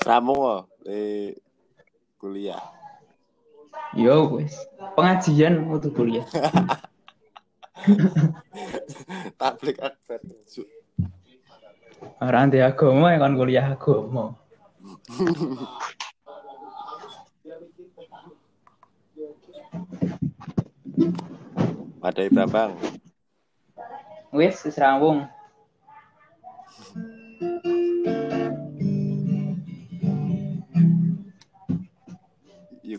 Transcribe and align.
Ramu 0.00 0.32
kok 0.32 0.64
di 0.84 1.32
kuliah. 2.16 2.80
Yo 3.96 4.28
wis. 4.38 4.54
Pengajian 4.96 5.66
untuk 5.66 5.94
kuliah. 5.98 6.24
Tablik 9.40 9.80
akbar. 9.80 10.20
Orang 12.20 12.52
di 12.52 12.60
agama 12.60 13.12
ya 13.12 13.18
kan 13.20 13.36
kuliah 13.36 13.72
agama. 13.72 14.34
Padai 22.00 22.32
Brambang. 22.32 22.72
Wis 24.32 24.64
wis 24.64 24.80
rampung. 24.80 25.28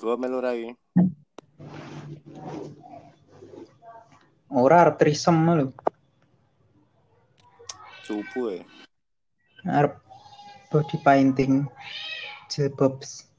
Yuko 0.01 0.17
melu 0.17 0.41
lagi. 0.41 0.73
Ora 4.49 4.81
arep 4.81 4.97
trisem 4.97 5.37
lho. 5.45 5.69
Cupu 8.09 8.49
ya. 8.49 8.65
Arep 9.69 10.01
body 10.73 10.97
painting 11.05 11.69
jilbabs. 12.49 13.29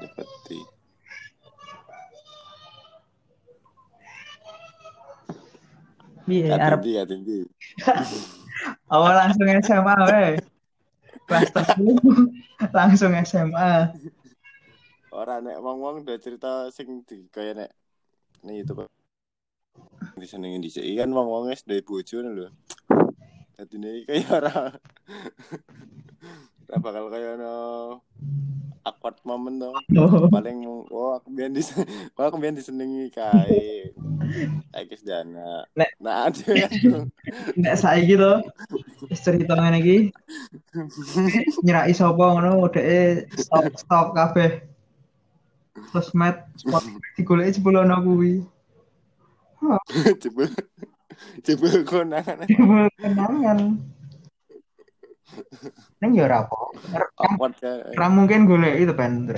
Nyepeti. 0.00 0.58
Piye 6.24 6.48
Gak 6.48 6.64
arep 6.64 6.80
tinggi, 6.80 6.96
gak 6.96 7.08
tinggi. 7.12 7.40
awal 8.88 9.12
langsung 9.20 9.52
SMA 9.60 9.96
we. 10.08 10.24
Kelas 11.28 11.52
10 11.76 12.72
langsung 12.78 13.12
SMA. 13.22 13.92
Ora 15.12 15.40
nek 15.44 15.60
wong-wong 15.60 16.04
udah 16.04 16.16
cerita 16.16 16.72
sing 16.72 17.04
di 17.04 17.28
kaya 17.28 17.52
nek 17.52 17.70
nih 18.44 18.62
itu 18.62 18.72
kok 18.72 18.88
disenengin 20.16 20.62
di 20.62 20.70
sini 20.72 20.96
kan 20.96 21.10
wong-wong 21.10 21.52
wis 21.52 21.64
dari 21.64 21.84
bojo 21.84 22.24
lho. 22.24 22.48
Dadi 23.54 23.76
nih 23.76 24.08
kaya 24.08 24.24
ora 24.32 24.56
ora 26.68 26.76
bakal 26.80 27.04
kaya 27.08 27.30
no 27.36 27.54
awkward 28.84 29.20
moment 29.24 29.56
dong. 29.60 29.76
Oh. 30.00 30.28
Paling 30.32 30.64
oh 30.64 31.16
aku 31.16 31.28
biyen 31.28 31.52
dis 31.52 31.72
oh, 32.16 32.24
aku 32.24 32.40
biyen 32.40 32.56
disenengi 32.56 33.12
kae. 33.12 33.92
Kayak 34.72 34.88
wis 34.92 35.02
dana. 35.04 35.64
Nek- 35.76 35.96
Nah, 35.98 36.30
ada. 36.30 36.46
Nek 37.62 37.74
saiki 37.74 38.14
to 38.14 38.38
wis 39.10 39.18
cerita 39.18 39.58
ngene 39.58 39.82
iki 39.82 39.98
nyiraki 41.64 41.92
sapa 41.96 42.24
ngono 42.34 42.68
dheke 42.68 43.28
stop 43.36 43.72
stop 43.78 44.06
kabeh. 44.12 44.64
Sosmed 45.94 46.34
spot 46.58 46.84
digoleki 47.14 47.62
jebul 47.62 47.78
ana 47.78 48.02
kuwi. 48.02 48.42
Coba 50.22 50.44
coba 51.46 51.68
konangan 51.86 52.46
Jebul 52.50 52.90
kenangan. 52.98 53.58
Neng 56.02 56.10
ya 56.18 56.26
ora 56.26 56.46
kan. 56.50 57.38
Ora 57.94 58.06
mungkin 58.10 58.50
golek 58.50 58.82
itu 58.82 58.92
ben. 58.94 59.30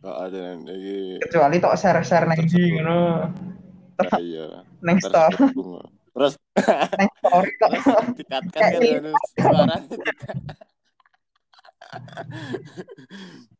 Lagi. 0.00 1.20
Kecuali 1.20 1.60
tok 1.60 1.76
share-share 1.76 2.24
nang 2.24 2.40
ndi 2.40 2.62
ngono. 2.76 2.96
Iya. 4.16 4.64
Neng 4.80 4.96
Terus 5.00 5.52
bunga. 5.52 5.84
Terus 6.16 6.34
neng 6.96 7.12
dikatkan 8.16 8.60
kan 8.72 8.80
terus 8.80 9.20
suara 9.36 9.76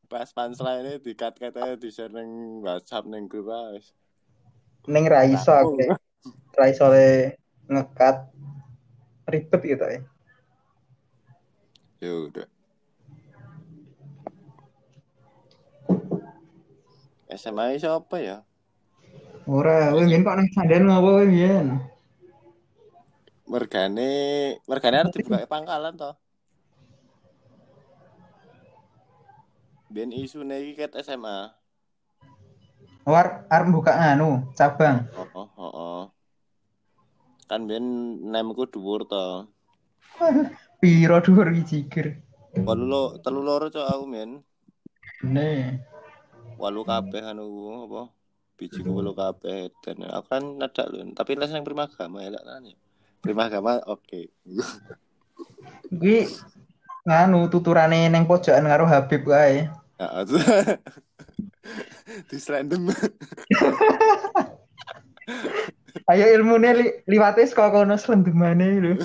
pas 0.08 0.32
punchline 0.32 0.80
ini 0.88 0.92
dikat 1.04 1.36
katanya 1.36 1.76
di 1.76 1.92
share 1.92 2.08
neng 2.08 2.64
WhatsApp 2.64 3.04
neng 3.04 3.28
grup 3.28 3.52
guys. 3.52 3.92
Neng 4.88 5.04
ra 5.04 5.28
iso 5.28 5.52
aku. 5.52 5.76
Ra 6.56 6.72
iso 6.72 6.88
le 6.88 7.36
ngekat 7.68 8.24
ribet 9.28 9.60
gitu 9.60 9.84
ya. 9.84 10.00
Ya 12.00 12.12
udah. 12.24 12.48
SMA 17.36 17.76
siapa 17.76 18.16
ya? 18.16 18.38
Ora, 19.44 19.92
biyen 19.92 20.24
kok 20.24 20.40
nang 20.40 20.48
sanden 20.56 20.88
ngopo 20.88 21.20
biyen? 21.28 21.95
Mergane, 23.46 24.10
mergane 24.66 24.96
harus 25.06 25.14
dibuka 25.14 25.46
pangkalan 25.46 25.94
toh. 25.94 26.18
Ben 29.86 30.10
isu 30.10 30.42
nih 30.42 30.74
ket 30.74 30.98
SMA. 30.98 31.54
War 33.06 33.46
arep 33.46 33.70
buka 33.70 33.94
anu, 33.94 34.50
cabang. 34.58 35.06
Oh, 35.14 35.30
oh, 35.30 35.48
oh, 35.54 35.72
oh. 35.72 36.02
Kan 37.46 37.70
ben 37.70 38.18
nemku 38.26 38.66
dhuwur 38.66 39.06
toh. 39.06 39.46
Piro 40.82 41.22
dhuwur 41.22 41.54
iki 41.54 41.86
jiger. 41.86 42.18
Walu 42.66 42.84
lo, 42.90 43.02
telu 43.22 43.46
loro 43.46 43.70
cok 43.70 43.86
aku 43.86 44.04
men. 44.10 44.42
Ne. 45.22 45.78
Walu 46.58 46.82
kabeh 46.82 47.22
anu 47.22 47.46
apa? 47.86 48.10
Bijiku 48.58 48.90
walu 48.90 49.14
kabeh 49.14 49.70
dan 49.86 50.02
aku 50.02 50.26
kan 50.32 50.44
ada 50.58 50.84
lho, 50.88 51.06
tapi 51.14 51.38
les 51.38 51.52
yang 51.52 51.62
primagama 51.62 52.26
elak 52.26 52.42
kan 52.42 52.64
ya. 52.64 52.76
Primagama 53.22 53.80
oke. 53.86 54.30
Iki 55.92 56.16
nganu 57.06 57.46
tuturane 57.50 58.10
neng 58.10 58.26
pojokan 58.26 58.66
karo 58.66 58.84
Habib 58.86 59.22
itu 59.26 60.38
di 62.30 62.36
random. 62.46 62.82
Ayo 66.06 66.24
ilmune 66.38 66.70
li, 66.76 66.86
liwate 67.10 67.42
saka 67.46 67.74
kono 67.74 67.98
slendemane 67.98 68.68
lho. 68.78 68.92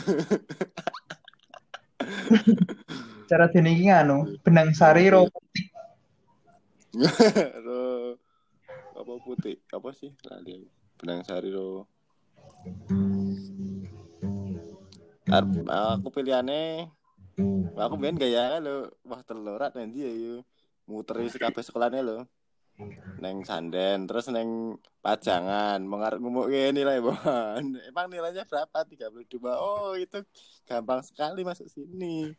Cara 3.29 3.47
dene 3.49 3.73
iki 3.73 3.89
nganu, 3.89 4.37
benang 4.43 4.75
sari 4.75 5.09
ro 5.09 5.25
Ro 7.65 7.81
apa 8.91 9.13
putih? 9.23 9.55
Apa 9.71 9.95
sih? 9.95 10.11
Benang 10.99 11.23
sari 11.23 11.49
ro. 11.55 11.87
Arep- 15.31 15.63
aku 15.71 16.07
pilihane 16.11 16.91
aku 17.79 17.95
main 17.95 18.19
gaya 18.19 18.59
lo 18.59 18.91
wah 19.07 19.23
telorat 19.23 19.71
nanti 19.73 20.03
ya 20.03 20.11
yo. 20.11 20.35
Muteri 20.85 21.31
kabeh 21.31 21.63
sekolahnya 21.63 22.03
lo. 22.03 22.27
Neng 23.21 23.47
sanden 23.47 24.11
terus 24.11 24.27
neng 24.27 24.75
pajangan. 24.99 25.79
Mengarep 25.81 26.19
ngomong 26.19 26.51
nilai 26.51 26.99
bahan 26.99 27.63
emang 27.87 28.07
nilainya 28.11 28.43
berapa? 28.43 28.83
32 28.83 29.39
oh 29.55 29.95
itu 29.95 30.19
gampang 30.67 30.99
sekali 31.01 31.47
masuk 31.47 31.71
sini. 31.71 32.35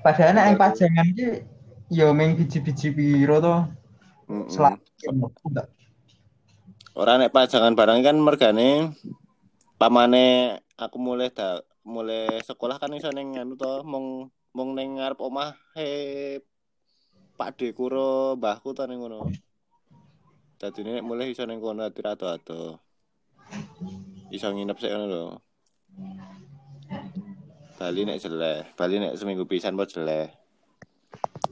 Padahal 0.00 0.32
nek 0.38 0.44
yang 0.48 0.58
pajangan 0.58 1.06
iki 1.12 1.28
ya 1.92 2.08
meng 2.16 2.40
biji-biji 2.40 2.94
piro 2.94 3.36
to. 3.42 3.56
Mm-mm. 4.30 4.48
Selama 4.48 4.80
Orang 6.94 7.26
nek 7.26 7.34
pajangan 7.34 7.74
barang 7.74 8.00
kan 8.06 8.16
mergane 8.16 8.94
pamane 9.76 10.56
aku 10.78 10.96
mulai 11.02 11.28
da, 11.34 11.58
mulai 11.84 12.40
sekolah 12.40 12.80
kan 12.80 12.96
iso 12.96 13.12
ning 13.12 13.36
anu 13.36 13.60
to 13.60 13.84
mong 13.84 14.32
mong 14.56 14.70
ning 14.72 14.96
ngarep 14.96 15.20
omah 15.20 15.52
he 15.76 16.40
Pak 17.34 17.58
De 17.60 17.74
kuro 17.76 18.38
mbahku 18.38 18.72
to 18.72 18.86
ning 18.88 19.02
ngono. 19.02 19.28
Dadi 20.56 20.80
nek 20.86 21.04
mulai 21.04 21.34
iso 21.34 21.44
ning 21.44 21.58
kono 21.60 21.82
ati 21.84 22.00
rado-ado. 22.00 22.78
Iso 24.32 24.48
nginep 24.48 24.78
sik 24.78 24.90
ngono 24.94 25.06
lho. 25.10 25.24
Bali 27.74 28.00
nek 28.06 28.22
jeleh, 28.22 28.70
Bali 28.78 29.02
nek 29.02 29.18
seminggu 29.18 29.44
pisan 29.50 29.74
po 29.74 29.82
jeleh. 29.84 30.30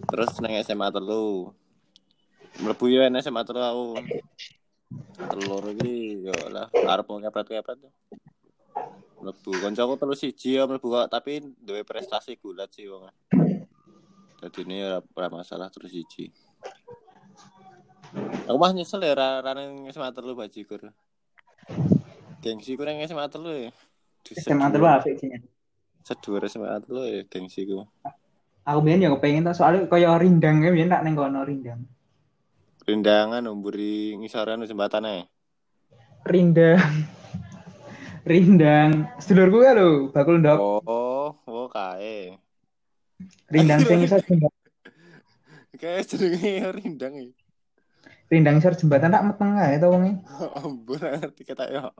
Terus 0.06 0.38
neng 0.38 0.54
SMA 0.62 0.88
telu. 0.94 1.50
Mlebu 2.62 2.84
yo 2.88 3.02
SMA 3.20 3.42
telu 3.42 3.60
aku. 3.60 3.86
telur 5.32 5.64
iki 5.72 6.26
yo 6.26 6.36
lah 6.52 6.68
arep 6.72 7.06
tuh. 7.08 7.92
Mlebu 9.22 9.54
kancaku 9.62 9.94
telu 9.94 10.18
siji 10.18 10.58
ya 10.58 10.66
mlebu 10.66 10.90
kok 10.90 11.06
tapi 11.06 11.38
duwe 11.62 11.86
prestasi 11.86 12.42
gulat 12.42 12.74
sih 12.74 12.90
wong. 12.90 13.06
Dadi 14.42 14.66
ini 14.66 14.82
ora 14.82 14.98
ora 14.98 15.28
masalah 15.30 15.70
terus 15.70 15.94
siji. 15.94 16.26
Aku 18.50 18.58
mah 18.58 18.74
nyesel 18.74 18.98
ya 19.06 19.14
ra 19.14 19.38
ra 19.38 19.54
nang 19.54 19.86
SMA 19.94 20.10
telu 20.10 20.34
bajigur. 20.34 20.90
Gengsi 22.42 22.74
ku 22.74 22.82
nang 22.82 22.98
SMA 23.06 23.30
telu 23.30 23.70
ya. 23.70 23.70
SMA 24.26 24.66
telu 24.74 24.90
apik 24.90 25.14
sih. 25.22 25.30
Sedhuwur 26.02 26.42
SMA 26.50 26.82
telu 26.82 27.06
ya 27.06 27.22
gengsi 27.30 27.62
ku. 27.62 27.86
Aku 28.66 28.82
biyen 28.82 29.06
ya 29.06 29.14
kepengin 29.14 29.46
to 29.46 29.54
soalnya 29.54 29.86
kaya 29.86 30.18
rindang 30.18 30.66
ya 30.66 30.74
biyen 30.74 30.90
tak 30.90 31.06
ning 31.06 31.14
kono 31.14 31.46
rindang. 31.46 31.86
Rindangan 32.82 33.46
umburi 33.46 34.18
ngisaran 34.18 34.66
jembatane. 34.66 35.30
Rindang. 36.26 37.21
Rindang. 38.22 39.10
Sedulurku 39.18 39.66
kan 39.66 39.74
lho, 39.74 39.90
bakul 40.14 40.38
ndok. 40.38 40.58
Oh, 40.62 41.34
oh 41.42 41.66
kae. 41.66 42.38
Rindang 43.50 43.82
sing 43.82 44.06
iso 44.06 44.18
jembatan. 44.22 44.62
Kayak 45.74 46.06
jenenge 46.14 46.54
rindang 46.78 47.14
iki. 47.18 47.42
Rindang 48.30 48.62
isor 48.62 48.78
jembatan 48.78 49.10
tak 49.10 49.26
meteng 49.26 49.58
kae 49.58 49.74
to 49.82 49.90
wonge. 49.90 50.12
Ampun 50.62 51.02
ngerti 51.02 51.42
kata 51.42 51.64
ya. 51.66 51.90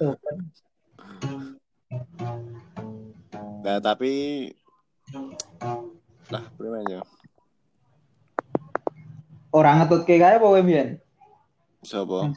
Tuh 0.00 0.16
kan. 0.16 0.36
Nah, 3.60 3.78
tapi 3.84 4.12
lah, 6.32 6.44
primen 6.56 6.84
yo. 6.88 7.00
Ora 9.52 9.76
ngetutke 9.76 10.16
kae 10.16 10.40
apa 10.40 10.48
kowe 10.48 10.60
mbiyen? 10.64 10.96
Sopo? 11.84 12.32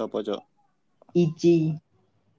Sopo, 0.00 0.24
Cok? 0.24 0.40
Ici. 1.12 1.76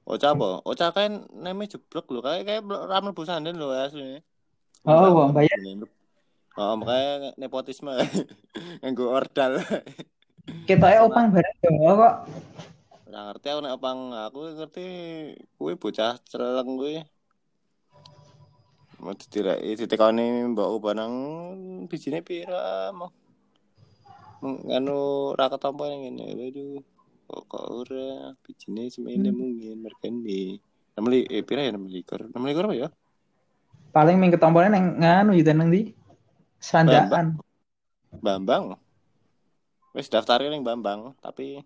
Ocha 0.01 0.33
apa? 0.33 0.65
Ocha 0.65 0.89
kan 0.89 1.29
neme 1.29 1.69
jeblok 1.69 2.09
lho, 2.09 2.25
kayak 2.25 2.41
kayak 2.49 2.65
ra 2.65 2.97
mlebu 3.05 3.21
sanden 3.21 3.61
lho 3.61 3.69
asline. 3.69 4.25
Oh, 4.81 5.13
wong 5.13 5.29
bayar. 5.29 5.61
Oh, 6.57 6.73
makanya 6.73 7.37
nepotisme 7.37 7.93
nganggo 8.81 9.13
ordal. 9.13 9.61
Ketoke 10.67 10.97
opang 11.05 11.29
bareng 11.29 11.55
Jawa 11.61 11.91
kok. 11.93 12.15
Ora 13.05 13.19
ngerti 13.29 13.47
aku 13.53 13.59
nek 13.61 13.75
opang 13.77 13.99
aku 14.09 14.39
ngerti 14.57 14.85
kuwi 15.61 15.77
bocah 15.77 16.17
celeng 16.25 16.81
kuwi. 16.81 17.05
Mau 19.05 19.13
ditiraki 19.13 19.85
ditekani 19.85 20.49
mbak 20.49 20.65
Ubanang 20.65 21.13
bijine 21.85 22.25
pira 22.25 22.89
mau. 22.89 23.13
Nganu 24.41 25.37
ra 25.37 25.45
yang 25.45 26.09
ngene. 26.09 26.25
Waduh. 26.41 26.81
Kok 27.31 27.47
kok 27.47 27.65
ora 27.71 28.35
bijine 28.43 28.91
semene 28.91 29.31
mungkin 29.31 29.79
merkene. 29.79 30.59
Namli 30.99 31.23
eh 31.31 31.47
pira 31.47 31.63
ya 31.63 31.71
6 31.71 31.87
likur. 31.87 32.27
6 32.27 32.35
likur 32.43 32.67
apa 32.67 32.75
ya? 32.75 32.89
Paling 33.95 34.19
ming 34.19 34.35
ketompone 34.35 34.67
nang 34.67 34.99
nganu 34.99 35.31
yo 35.39 35.43
nang 35.55 35.71
ndi? 35.71 35.95
Sandaan. 36.59 37.39
Bambang. 38.19 38.75
Wis 39.95 40.11
daftarnya 40.11 40.51
ning 40.51 40.67
Bambang, 40.67 41.15
tapi 41.23 41.63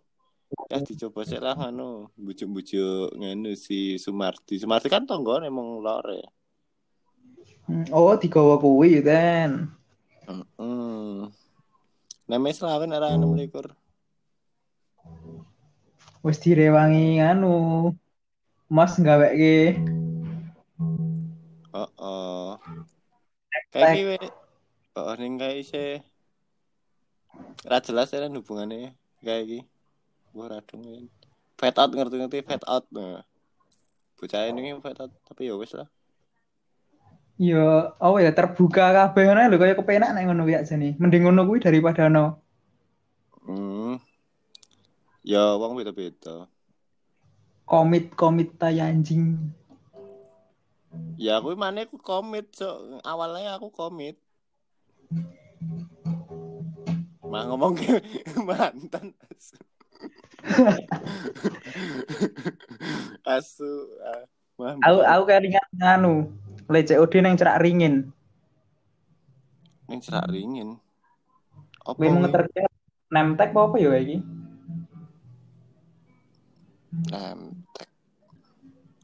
ya 0.69 0.77
dicoba 0.85 1.25
sih 1.25 1.41
lah 1.41 1.57
nganu 1.57 2.13
bujuk-bujuk 2.13 3.17
nganu 3.17 3.57
si 3.57 3.97
Sumarti. 3.97 4.62
Sumarti 4.62 4.85
kan 4.85 5.09
tonggone 5.09 5.50
emang 5.50 5.81
lore. 5.81 6.21
Hmm, 7.65 7.89
Oh, 7.89 8.13
digawa 8.13 8.62
kuwi 8.62 9.01
ten. 9.01 9.73
Heeh. 10.29 11.25
Namanya 12.29 12.53
selawen 12.53 12.94
era 12.94 13.09
6 13.17 13.33
likur. 13.33 13.73
Wis 16.25 16.42
direwangi 16.42 17.22
anu. 17.22 17.94
Mas 18.66 18.98
gaweke 18.98 19.77
Heeh. 21.69 22.50
Kayak 23.69 23.89
iki 23.94 24.04
we. 24.10 24.18
Oh, 24.98 25.13
ning 25.22 25.38
kayak 25.38 25.62
isi 25.62 26.01
Ra 27.62 27.77
jelas 27.77 28.10
ya 28.10 28.25
kan 28.25 28.33
hubungannya 28.33 28.98
kayak 29.22 29.42
iki. 29.45 29.60
Gua 30.33 30.50
ra 30.50 30.66
dong. 30.66 30.81
Fade 31.62 31.77
out 31.77 31.92
ngerti-ngerti 31.94 32.42
fade 32.42 32.66
out. 32.66 32.89
Nah. 32.89 33.22
Bocah 34.18 34.50
ini 34.50 34.74
fade 34.81 35.06
out 35.06 35.12
tapi 35.30 35.45
ya 35.45 35.54
wis 35.62 35.77
lah. 35.77 35.86
ya 37.36 37.92
apa 38.00 38.18
ya 38.24 38.31
terbuka 38.31 38.95
kabeh 38.95 39.27
ngono 39.27 39.51
lho 39.51 39.60
kaya 39.60 39.75
kepenak 39.75 40.16
nek 40.16 40.24
ngono 40.31 40.48
kuwi 40.48 40.56
jane. 40.63 40.95
Mending 40.98 41.27
ngono 41.27 41.45
kuwi 41.45 41.62
daripada 41.62 42.10
ono 42.10 42.42
Hmm. 43.45 44.01
Ya 45.25 45.57
wong 45.57 45.81
beda-beda. 45.81 46.45
komit-komit 47.66 48.62
tai 48.62 48.77
anjing. 48.77 49.50
Ya 51.18 51.42
aku 51.42 51.57
mana 51.57 51.83
aku 51.83 51.98
komit 51.98 52.54
so 52.54 53.01
awalnya 53.01 53.57
aku 53.57 53.74
komit. 53.74 54.22
Mah 57.25 57.50
ngomong 57.50 57.74
ke 57.74 58.00
mantan 58.48 59.18
asu. 59.27 59.57
asu 63.25 63.74
ah, 64.06 64.24
Aku 64.86 65.01
aku 65.01 65.24
kelingan 65.25 65.66
nganu. 65.75 66.16
LCOD 66.69 67.25
nang 67.25 67.33
cerak 67.33 67.66
ringin. 67.66 68.13
Yang 69.89 70.10
cerak 70.10 70.30
ringin. 70.30 70.77
Apa 71.81 71.98
Kowe 71.98 72.13
mau 72.13 72.22
ngeterke 72.24 72.63
nemtek 73.10 73.50
apa 73.54 73.62
apa 73.74 73.75
ya 73.81 73.98
iki? 73.98 74.18
Nemtek. 77.03 77.89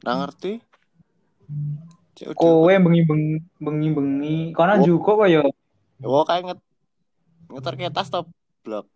Nggak 0.00 0.16
ngerti. 0.18 0.52
Kowe 2.32 2.70
bengi-bengi 2.70 3.42
bengi-bengi. 3.58 4.36
Kono 4.52 4.72
Oh. 4.74 4.82
juga 4.82 5.10
kok 5.18 5.28
ya. 5.28 5.42
Wah 6.02 6.24
kayak 6.24 6.42
nget 6.44 6.60
ngeter 7.48 7.74
ke 7.74 7.90
tas 7.90 8.08
top 8.08 8.26
blok. 8.62 8.86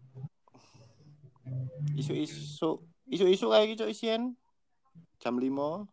Isu-isu 1.95 2.83
isu-isu 3.07 3.47
kayak 3.47 3.77
gitu 3.77 3.87
isian 3.87 4.35
jam 5.17 5.39
5 5.39 5.87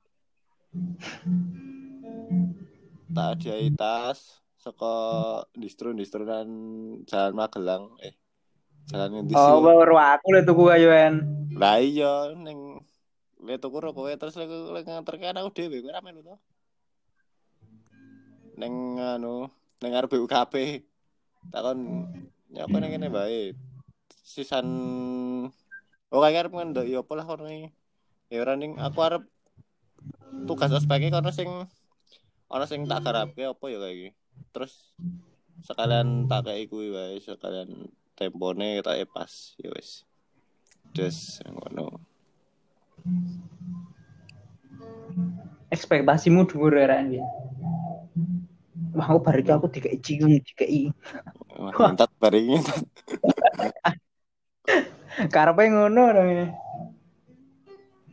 tak 3.14 3.38
ada 3.38 3.54
tas 3.78 4.20
saka 4.58 4.94
distro 5.54 5.94
distro 5.94 6.26
dan 6.26 6.50
jalan 7.06 7.34
Magelang 7.34 7.94
eh 8.02 8.18
jalan 8.90 9.22
yang 9.22 9.26
Oh, 9.38 9.62
baru 9.62 9.94
aku 9.94 10.34
le 10.34 10.42
tuku 10.42 10.66
ayoan. 10.68 11.22
lah 11.54 11.78
iya 11.78 12.34
neng 12.34 12.82
le 13.44 13.60
tuku 13.60 13.78
rokok 13.84 14.16
terus 14.16 14.40
lek 14.40 14.48
lek 14.48 14.88
nganterke 14.88 15.28
aku 15.36 15.52
dhewe 15.52 15.78
kowe 15.84 15.92
ra 15.92 16.00
melu 16.00 16.24
neng 18.56 19.02
anu 19.02 19.52
neng 19.84 19.92
arep 19.92 20.16
BUKP 20.16 20.54
takon 21.52 22.08
nyapa 22.54 22.76
neng 22.80 22.92
kene 22.96 23.08
bae 23.12 23.52
sisan 24.24 24.68
oh 26.14 26.20
kayak 26.22 26.48
arep 26.48 26.54
ngendok 26.56 26.88
ya 26.88 27.04
apa 27.04 27.14
lah 27.18 27.26
kono 27.28 27.50
iki? 27.50 27.70
Ya 28.32 28.46
ora 28.46 28.56
aku 28.56 29.00
arep 29.04 29.24
tugas 30.48 30.72
ospeknya 30.72 31.20
kono 31.20 31.34
sing 31.36 31.50
ana 32.48 32.66
sing 32.70 32.86
tak 32.86 33.04
garapke 33.04 33.44
apa 33.44 33.66
ya 33.68 33.78
kayak 33.82 33.96
iki? 33.98 34.10
Terus 34.54 34.94
sekalian 35.66 36.30
tak 36.30 36.48
kayak 36.48 36.72
wae 36.72 37.20
sekalian 37.20 37.92
tempone 38.16 38.80
tak 38.86 39.02
e 39.02 39.06
pas 39.10 39.58
ya 39.58 39.74
wis. 39.74 40.06
Des 40.94 41.42
ngono 41.50 42.13
Ekspektasimu 45.74 46.46
dhuwur 46.46 46.78
ya 46.78 46.88
Ran. 46.88 47.18
Wah, 48.94 49.10
aku 49.10 49.20
bar 49.26 49.42
iki 49.42 49.50
aku 49.50 49.68
dikei 49.74 49.98
cium. 49.98 50.30
Wah, 51.58 51.74
ngentot 51.74 52.14
bareng 52.22 52.46
ngentot. 52.46 52.84
Karepe 55.34 55.70
ngono 55.70 56.02
ini. 56.26 56.46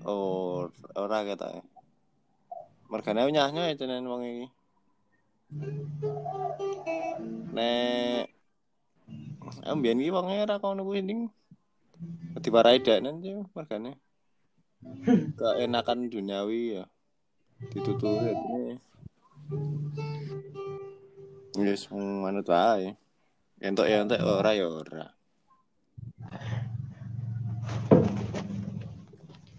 Oh, 0.05 0.69
ora 0.97 1.25
kata. 1.25 1.61
Mergane 2.88 3.29
nyahnya 3.29 3.71
ya 3.71 3.76
tenan 3.76 4.09
wong 4.09 4.25
iki. 4.25 4.47
Nek 7.53 8.33
ambian 9.69 10.00
iki 10.00 10.12
wonge 10.12 10.45
ora 10.45 10.61
kono 10.61 10.85
kuwi 10.85 11.05
ning. 11.05 11.29
Diwarai 12.41 12.81
danan 12.81 13.21
sih 13.21 13.37
mergane. 13.53 14.00
Keenakan 15.37 16.09
duniawi 16.09 16.81
ya. 16.81 16.85
Dituturi 17.73 18.33
ini. 18.33 18.81
Yes, 21.61 21.91
manut 21.93 22.49
wae. 22.49 22.97
Entuk 23.61 23.85
ya 23.85 24.01
entuk 24.05 24.21
ora 24.25 24.57
ya 24.57 24.65
ora. 24.65 25.13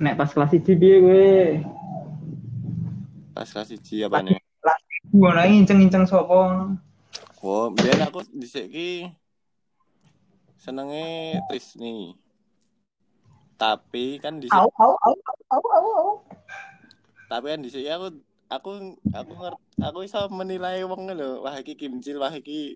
Nek 0.01 0.18
pas 0.18 0.34
kelas 0.34 0.50
1 0.50 0.66
piye 0.82 0.98
kowe? 0.98 1.30
Pas 3.38 3.46
kelas 3.46 3.70
siji 3.70 4.01
apa 4.01 4.25
nih? 4.25 4.42
Gua 5.13 5.38
nang 5.38 5.54
inceng-inceng 5.54 6.10
sapa? 6.10 6.74
Oh, 7.46 7.70
biar 7.70 8.10
aku 8.10 8.25
dhisik 8.34 8.74
ki 8.74 9.13
senenge 10.58 11.38
Trisni. 11.50 12.18
Tapi 13.62 14.18
kan 14.18 14.41
dhisik 14.41 14.58
Au 14.58 14.65
au 14.82 14.98
au 14.98 15.15
au 15.53 15.62
au 15.70 15.86
au. 16.01 16.12
tapi 17.30 17.46
kan 17.53 17.62
dhisik 17.62 17.86
aku 17.86 18.08
aku 18.50 18.72
aku 19.13 19.32
ngerti 19.38 19.63
aku 19.86 20.00
iso 20.01 20.25
menilai 20.34 20.82
wong 20.82 21.13
lho, 21.13 21.46
wah 21.46 21.53
iki 21.62 21.77
kimcil, 21.77 22.18
wah 22.18 22.34
iki 22.34 22.75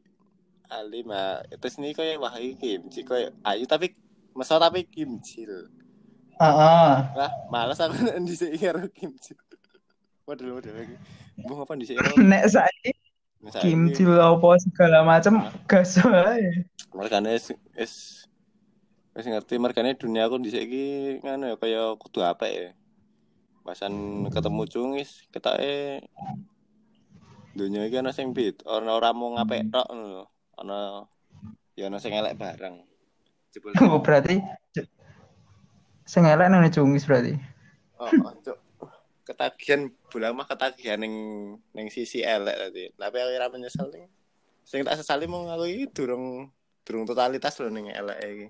alim 0.69 1.09
ah. 1.09 1.41
Trisni 1.57 1.91
koyo 1.97 2.21
wah 2.21 2.37
iki 2.37 2.53
kimcil 2.77 3.03
koyo 3.03 3.27
ayu 3.43 3.65
tapi 3.65 3.97
mesra 4.37 4.61
tapi 4.61 4.85
kimcil. 4.85 5.73
Heeh. 6.37 6.91
Wah, 7.17 7.31
males 7.49 7.81
aku 7.81 7.97
nek 8.05 8.21
dhisik 8.23 8.53
karo 8.61 8.85
kimcil. 8.93 9.35
Waduh, 10.29 10.61
waduh 10.61 10.71
lagi. 10.71 10.95
Bung 11.41 11.65
apa 11.65 11.73
dhisik 11.75 11.97
karo 11.97 12.13
Nek 12.21 12.45
saiki 12.45 12.93
Saiki, 13.45 13.73
kimcil 13.73 14.15
apa 14.21 14.49
segala 14.61 15.01
macam 15.01 15.49
gas 15.65 15.97
wae. 16.01 16.65
Mergane 16.95 17.35
es, 17.35 17.51
es 17.75 17.93
wis 19.15 19.31
ngerti 19.31 19.55
mergane 19.55 19.95
dunia 19.95 20.27
aku 20.27 20.43
dhisik 20.43 20.67
iki 20.67 20.85
ngono 21.23 21.47
ya 21.47 21.55
kaya 21.55 21.81
kudu 21.95 22.19
apik 22.19 22.51
ya. 22.51 22.69
Bahasan 23.63 24.27
ketemu 24.27 24.63
cungis 24.67 25.23
ketoke 25.31 26.03
dunia 27.55 27.87
iki 27.87 28.03
ana 28.03 28.11
sing 28.11 28.35
bit, 28.35 28.59
ora 28.67 28.91
ora 28.91 29.15
mau 29.15 29.31
ngapik 29.39 29.71
tok 29.71 29.87
ngono 29.87 30.05
lho. 30.11 30.25
Ana 30.59 31.07
ya 31.79 31.87
ana 31.87 32.03
sing 32.03 32.11
elek 32.11 32.35
bareng. 32.35 32.83
Jebul 33.55 33.71
Oh, 33.87 34.03
berarti 34.03 34.43
sing 36.03 36.27
elek 36.27 36.51
nang 36.51 36.67
cungis 36.67 37.07
berarti. 37.07 37.39
Oh, 37.95 38.11
oh, 38.11 38.35
cuk. 38.43 38.59
Ketagihan 39.23 39.95
bola 40.11 40.35
mah 40.35 40.43
ketagihan 40.43 40.99
ning 40.99 41.15
ning 41.71 41.87
sisi 41.87 42.19
elek 42.19 42.67
tadi. 42.67 42.91
Tapi 42.91 43.15
aku 43.15 43.31
ora 43.31 43.47
menyesal 43.47 43.87
ning. 43.95 44.11
Sing 44.67 44.83
tak 44.83 44.99
sesali 44.99 45.23
mung 45.23 45.47
aku 45.47 45.71
iki 45.71 45.87
durung 45.95 46.51
durung 46.83 47.07
totalitas 47.07 47.55
lho 47.63 47.71
ning 47.71 47.87
elek 47.95 48.19
iki. 48.19 48.47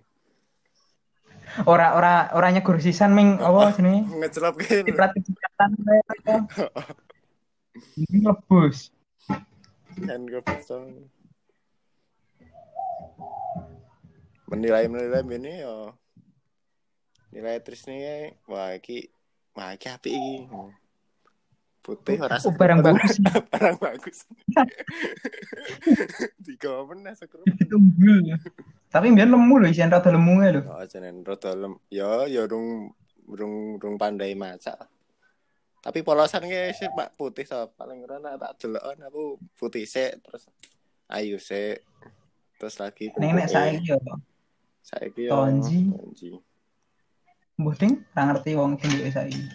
Ora 1.63 1.95
ora 1.95 2.13
ora 2.35 2.47
nyegur 2.51 2.77
sisan 2.83 3.15
ming 3.15 3.39
apa 3.39 3.75
jenenge? 3.77 4.05
Ngecelop 4.19 4.59
ke. 4.59 4.83
Ciprat-cipratan 4.83 5.69
Ini 7.95 8.17
lebus. 8.23 8.91
kan 9.95 10.27
bisa. 10.27 10.75
Menilai 14.51 14.85
menilai 14.91 15.23
ini 15.25 15.63
ya 15.63 15.75
nilai 17.35 17.59
Trisni 17.63 17.99
wah 18.47 18.75
iki 18.75 19.11
wah 19.55 19.73
iki 19.75 19.87
apik 19.91 20.13
iki. 20.13 20.35
Putih 21.85 22.17
ora 22.17 22.41
Oh, 22.41 22.49
barang 22.49 22.81
bagus. 22.81 23.21
barang 23.53 23.77
bagus. 23.77 24.25
Tiga 26.49 26.81
mana 26.81 27.13
sekru. 27.13 27.45
Tunggul. 27.69 28.41
Tapi 28.89 29.13
mbiyen 29.13 29.29
lemu 29.29 29.61
lho 29.61 29.67
isian 29.69 29.93
rada 29.93 30.09
lemu 30.09 30.41
lho. 30.41 30.61
Oh, 30.65 30.81
jeneng 30.89 31.21
rada 31.21 31.53
lem. 31.53 31.77
Ya, 31.93 32.25
ya 32.25 32.49
rung 32.49 32.89
rung 33.29 33.77
rung 33.77 34.01
pandai 34.01 34.33
masak. 34.33 34.81
Tapi 35.85 36.01
polosan 36.01 36.49
ki 36.49 36.73
sih 36.73 36.89
Pak 36.89 37.13
putih 37.13 37.45
so 37.45 37.69
paling 37.77 38.01
ora 38.01 38.17
nak 38.17 38.41
tak 38.41 38.65
delokon 38.65 39.05
aku 39.05 39.23
putih 39.53 39.85
sik 39.85 40.17
terus 40.25 40.49
ayu 41.13 41.37
sik. 41.37 41.85
Terus 42.57 42.81
lagi 42.81 43.13
Ning 43.21 43.37
nek 43.37 43.45
saiki 43.45 43.93
yo 43.93 44.01
saiki 44.81 45.29
ya 45.29 45.37
Tonji. 45.37 45.93
Tonji. 45.93 46.29
mbuh 47.55 47.71
ding 47.77 48.03
ra 48.11 48.27
ngerti 48.27 48.51
wong 48.57 48.81
sing 48.81 48.89
duwe 48.97 49.13
saiki. 49.13 49.45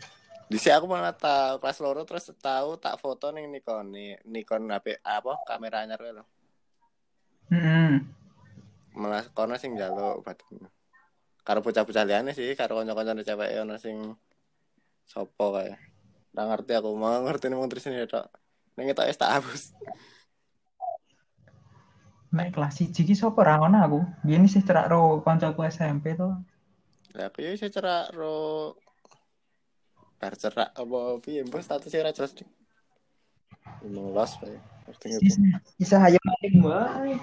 Dhisik 0.51 0.75
aku 0.75 0.91
malah 0.91 1.15
tahu 1.15 1.63
kelas 1.63 1.79
loro 1.79 2.03
terus 2.03 2.27
tahu 2.43 2.75
tak 2.75 2.99
foto 2.99 3.31
ning 3.31 3.55
Nikon 3.55 3.95
nih 3.95 4.19
Nikon 4.27 4.67
HP 4.67 4.99
apa 5.07 5.39
kamera 5.47 5.87
anyar 5.87 6.03
kuwi 6.03 6.11
lho. 6.11 6.27
Heeh. 7.55 8.03
Malah 8.99 9.31
kono 9.31 9.55
sing 9.55 9.79
njaluk 9.79 10.27
badan. 10.27 10.67
Karo 11.47 11.63
bocah-bocah 11.63 12.03
liyane 12.03 12.35
sih, 12.35 12.51
karo 12.59 12.83
kanca-kancane 12.83 13.23
cewek 13.23 13.63
ono 13.63 13.79
sing 13.79 14.19
sopo 15.07 15.55
kae. 15.55 15.79
Nggak 16.35 16.47
ngerti 16.51 16.73
aku, 16.75 16.91
mau 16.99 17.23
ngerti 17.23 17.47
nih 17.47 17.71
terus 17.71 17.87
ini 17.87 18.11
tok. 18.11 18.27
Ning 18.75 18.91
ketok 18.91 19.07
wis 19.07 19.19
tak 19.23 19.31
hapus. 19.39 19.63
Nek 22.35 22.55
kelas 22.55 22.75
1 22.79 22.91
iki 22.91 23.15
sapa 23.15 23.39
ra 23.47 23.63
ngono 23.63 23.79
aku. 23.87 24.01
Biyen 24.27 24.51
sih 24.51 24.67
cerak 24.67 24.91
ro 24.91 25.23
kancaku 25.23 25.63
SMP 25.71 26.19
to. 26.19 26.35
Lah 27.15 27.31
aku 27.31 27.39
ya 27.43 27.55
iso 27.55 27.71
cerak 27.71 28.11
ro 28.19 28.75
bar 30.21 30.37
cerak 30.37 30.69
apa 30.77 30.99
piye 31.25 31.41
mbok 31.49 31.65
status 31.65 31.97
ora 31.97 32.13
jelas 32.13 32.37
dik. 32.37 32.45
Emang 33.81 34.13
los 34.13 34.37
bae. 34.37 34.61
Ngerti 34.85 35.07
ngerti. 35.09 35.25
Bisa 35.25 35.41
bisa 35.81 35.97
ayo 36.05 36.21
maling 36.21 36.57
wae. 36.61 37.15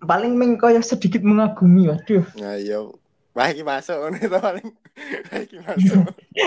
Paling 0.00 0.32
ming 0.32 0.56
koyo 0.56 0.80
sedikit 0.80 1.20
mengagumi, 1.20 1.92
waduh. 1.92 2.24
Nah, 2.40 2.56
iya. 2.56 2.80
Wah, 3.36 3.52
iki 3.52 3.60
masuk 3.60 4.00
ngono 4.00 4.16
to 4.16 4.38
paling. 4.40 4.68
Wah, 5.28 5.38
iki 5.44 5.56
masuk. 5.60 6.02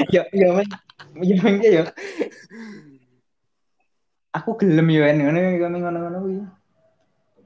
Ya 0.09 0.25
ya 0.33 0.49
men. 0.57 0.67
Ya 1.21 1.37
men 1.37 1.61
ki 1.61 1.69
ya. 1.69 1.83
Aku 4.33 4.57
gelem 4.57 4.89
yo 4.89 5.05
en 5.05 5.21
ngono 5.21 5.77
ngono 5.77 5.97
ngono 6.01 6.17
kuwi. 6.25 6.41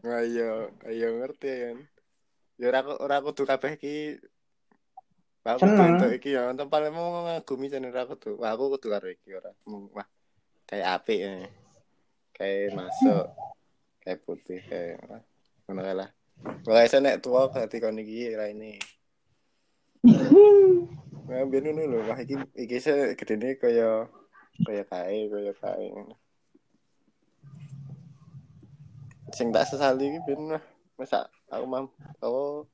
Nah, 0.07 0.23
iya, 0.23 0.71
iya 0.87 1.07
ngerti 1.11 1.51
kan. 1.51 1.77
Ya 2.55 2.71
ora 2.71 2.79
ora 2.87 3.17
kudu 3.19 3.43
kabeh 3.43 3.75
iki 3.75 4.15
Aku 5.47 5.63
Seneng. 5.63 5.95
entuk 5.95 6.11
iki 6.11 6.35
ya, 6.35 6.51
untuk 6.51 6.67
paling 6.67 6.91
mau 6.91 7.23
ngagumi 7.23 7.71
jeneng 7.71 7.95
ora 7.95 8.03
kudu. 8.03 8.35
Wah, 8.35 8.51
aku 8.51 8.75
kudu 8.75 8.87
karo 8.91 9.07
iki 9.07 9.31
ora. 9.31 9.55
Wah, 9.95 10.07
kayak 10.67 10.87
apik 10.99 11.19
ya. 11.23 11.47
Kayak 12.35 12.75
masuk. 12.75 13.25
Kayak 14.03 14.19
putih 14.27 14.59
kayak 14.67 14.99
ngono 15.67 15.81
kae 15.87 15.95
lah. 15.95 16.09
Pokoknya 16.67 16.97
nek 16.99 17.19
tua 17.23 17.47
berarti 17.47 17.79
kon 17.79 17.95
iki 17.95 18.35
ra 18.35 18.51
ini. 18.51 18.75
Nah, 21.27 21.43
biar 21.47 21.63
ngono 21.63 21.81
lho, 21.95 21.99
wah 22.11 22.19
iki 22.19 22.35
iki 22.59 22.77
se 22.83 23.15
gedene 23.15 23.55
kaya 23.55 24.03
kaya 24.67 24.83
kae, 24.83 25.31
kaya 25.31 25.53
kae. 25.55 25.87
Sing 29.31 29.55
tak 29.55 29.63
sesali 29.71 30.11
iki 30.11 30.19
ben 30.27 30.59
masa 30.99 31.29
aku 31.53 31.65
mam 31.69 31.85
oh 32.25 32.65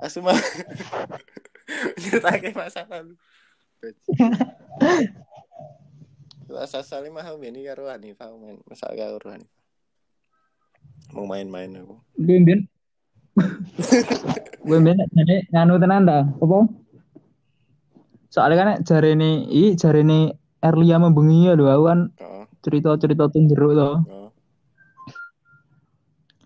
asu 0.00 0.24
mah 1.70 1.94
nyeritake 1.96 2.48
masa 2.52 2.82
lalu. 2.90 3.14
Lah 6.50 6.66
sesali 6.66 7.08
mah 7.08 7.24
ini 7.40 7.62
karo 7.64 7.86
Hanifah 7.86 8.34
main 8.34 8.58
masa 8.66 8.90
karo 8.92 9.22
Hanifah. 9.22 9.58
Mau 11.10 11.26
main-main 11.26 11.70
aku. 11.74 11.98
Gue 12.18 12.38
mbien. 12.38 12.60
Gue 14.62 14.78
mbien 14.78 14.94
jadi 15.10 15.46
nganu 15.50 15.82
tenan 15.82 16.06
ta, 16.06 16.22
apa? 16.22 16.58
Soalnya 18.30 18.56
kan 18.62 18.68
jare 18.86 19.18
ini, 19.18 19.50
i 19.50 19.74
jare 19.74 20.06
ini 20.06 20.30
Erlia 20.62 21.02
membengi 21.02 21.50
ya 21.50 21.58
lho, 21.58 21.66
kan 21.82 22.14
cerita-cerita 22.62 23.26
tun 23.26 23.50
jeruk 23.50 23.74
to. 23.74 23.90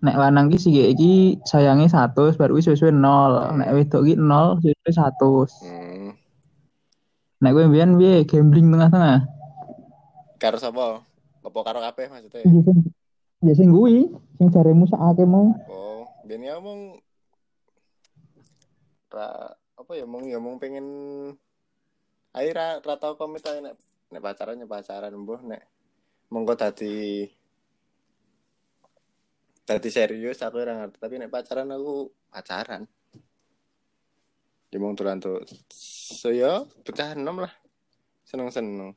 Nek 0.04 0.20
lanang 0.20 0.52
ki 0.52 0.60
sih 0.60 0.92
iki 0.92 1.40
sayange 1.48 1.88
100 1.88 2.36
baru 2.36 2.60
wis 2.60 2.68
suwe 2.68 2.92
0. 2.92 3.56
Nek 3.56 3.72
wedok 3.72 4.04
ki 4.04 4.14
0 4.20 4.60
suwe 4.60 4.76
100. 4.84 5.64
Hmm. 5.64 6.12
Nek 7.40 7.52
gue 7.56 7.64
mbien 7.64 7.96
piye 7.96 8.28
gambling 8.28 8.68
tengah-tengah. 8.68 9.24
Karo 10.36 10.56
sapa? 10.60 11.00
Apa 11.40 11.58
karo 11.64 11.80
kabeh 11.80 12.12
maksudnya? 12.12 12.44
Ya 12.44 12.60
sing 12.60 12.78
ya 13.44 13.52
sing 13.56 13.68
kuwi, 13.72 14.12
sing 14.36 14.46
jaremu 14.52 14.84
sakake 14.88 15.24
mau. 15.24 15.56
Oh, 15.72 16.04
bini 16.28 16.52
ngomong 16.52 17.00
ra 19.14 19.56
apa 19.78 19.92
ya 19.94 20.04
mong 20.04 20.26
ya 20.26 20.42
mong 20.42 20.58
pengen 20.58 20.86
ayo 22.34 22.50
ra 22.50 22.82
ra 22.82 22.94
tau 22.98 23.14
komit 23.14 23.46
ae 23.46 23.62
nek 23.62 23.78
nek 24.10 24.22
pacaran 24.24 24.58
ya 24.58 24.66
pacaran 24.66 25.14
mbuh 25.14 25.38
nek 25.46 25.62
monggo 26.34 26.58
dadi 26.58 27.30
dadi 29.64 29.88
serius 29.88 30.44
aku 30.44 30.60
ora 30.60 30.76
ngerti 30.76 30.96
tapi 31.00 31.14
nek 31.16 31.32
pacaran 31.32 31.72
aku 31.72 32.12
pacaran 32.28 32.82
ya 34.68 34.76
mong 34.76 34.94
tulan 34.96 35.16
tuh 35.18 35.40
so 35.72 36.28
ya 36.28 36.68
pecah 36.84 37.16
enam 37.16 37.40
lah 37.40 37.52
seneng 38.28 38.52
seneng 38.52 38.92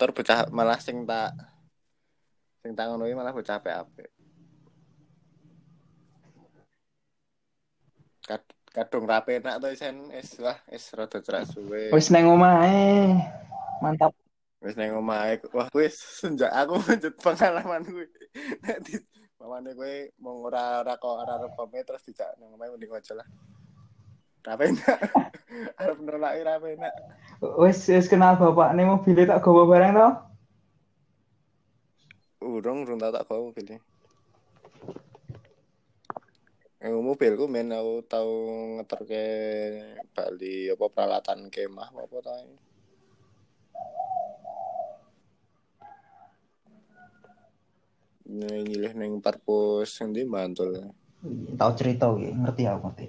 Ntar 0.00 0.16
bocah 0.16 0.48
malah 0.48 0.80
sing 0.80 1.04
tak 1.04 1.36
sing 2.64 2.72
tak 2.72 2.88
ngono 2.88 3.04
malah 3.12 3.36
bocah 3.36 3.60
apik-apik. 3.60 4.08
Kad- 8.24 8.56
Kadung 8.70 9.04
rapi 9.04 9.42
enak 9.42 9.58
to 9.58 9.66
isen 9.74 10.14
es 10.14 10.38
lah 10.38 10.54
es 10.70 10.94
rada 10.94 11.18
cerak 11.18 11.42
suwe. 11.42 11.90
Wis 11.90 12.06
neng 12.14 12.30
omahe. 12.30 13.18
Mantap. 13.82 14.14
Wis 14.60 14.76
nang 14.76 15.00
omahe 15.00 15.40
wah 15.56 15.72
wis 15.72 15.96
senjak 15.96 16.52
aku 16.52 16.76
lanjut 16.84 17.16
pengalaman 17.16 17.80
kuwi. 17.80 18.04
Di 18.84 19.00
mamane 19.40 19.72
kowe 19.72 19.94
mau 20.20 20.44
ora 20.44 20.84
ora 20.84 21.00
kok 21.00 21.16
ora 21.16 21.40
arep 21.40 21.56
pamit 21.56 21.88
terus 21.88 22.04
dijak 22.04 22.36
nang 22.36 22.52
omahe 22.52 22.76
mending 22.76 22.92
aja 22.92 23.16
lah. 23.16 23.28
Rapi 24.44 24.64
enak. 24.68 24.98
Arep 25.80 25.98
nolaki 26.04 26.40
rapi 26.44 26.68
enak. 26.76 26.94
Wis 27.56 27.88
wis 27.88 28.04
kenal 28.04 28.36
bapak 28.36 28.76
nih 28.76 28.84
mobil 28.84 29.24
tak 29.24 29.40
gawa 29.40 29.64
barang 29.64 29.92
to? 29.96 30.08
Urung 32.44 32.84
urung 32.84 33.00
tau 33.00 33.16
tak 33.16 33.24
bawa 33.28 33.48
mobilnya. 33.48 33.80
Eh, 36.80 36.88
mobilku 36.88 37.44
men 37.44 37.72
aku 37.76 38.08
tau 38.08 38.32
ngeterke 38.80 39.24
Bali 40.16 40.72
apa 40.72 40.86
peralatan 40.88 41.52
kemah 41.52 41.92
apa 41.92 42.16
ta. 42.24 42.36
Nyilih 48.30 48.94
ning 48.94 49.18
perpus 49.18 49.98
endi 50.06 50.22
Bantul. 50.22 50.94
Tahu 51.58 51.70
cerita 51.76 52.08
iki, 52.14 52.30
ngerti 52.32 52.62
aku 52.70 52.80
ngerti. 52.86 53.06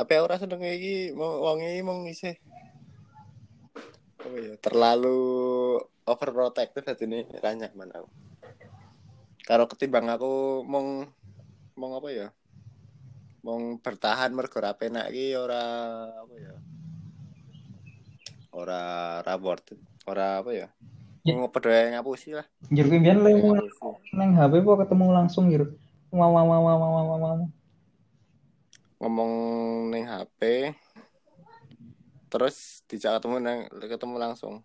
Tapi 0.00 0.12
aku 0.16 0.26
rasa 0.26 0.48
seneng 0.48 0.64
iki 0.64 1.12
mau 1.12 1.44
wong 1.44 1.60
iki 1.60 1.80
mung 1.84 2.08
isih 2.08 2.34
apa 4.20 4.36
ya 4.36 4.54
terlalu 4.60 5.18
overprotective 6.04 6.84
jadi 6.84 7.04
ini 7.08 7.20
ra 7.40 7.56
nyaman 7.56 7.90
aku 7.90 8.08
kalau 9.48 9.66
ketimbang 9.66 10.06
aku 10.12 10.62
mong 10.62 11.10
mong 11.74 11.92
apa 11.98 12.08
ya 12.12 12.28
mong 13.42 13.80
bertahan 13.80 14.30
mergo 14.30 14.60
ra 14.60 14.76
penak 14.76 15.10
iki 15.10 15.34
ora 15.34 15.64
apa 16.20 16.34
ya 16.36 16.54
ora 18.54 18.82
it. 19.72 19.89
Ora 20.04 20.40
apa 20.40 20.50
ya 20.52 20.68
Ya. 21.20 21.36
ngepedhe 21.36 21.92
ngapusi 21.92 22.32
lah 22.32 22.48
Jur 22.72 22.88
kuwi 22.88 22.96
mbiyen 22.96 23.20
le 23.20 23.30
Ngapusi. 23.36 24.16
nang 24.16 24.32
HP 24.32 24.64
po 24.64 24.72
ketemu 24.74 25.04
langsung 25.12 25.52
jur. 25.52 25.76
Wow 26.08 26.32
wow 26.32 26.48
wow 26.48 26.60
wow 26.64 26.76
wow 26.80 26.88
wow. 27.04 27.18
wow. 27.20 27.38
ngomong 28.98 29.32
ning 29.88 30.04
HP 30.04 30.72
terus 32.26 32.80
dijak 32.84 33.20
ketemu 33.20 33.36
nang 33.36 33.58
ketemu 33.70 34.16
langsung 34.16 34.64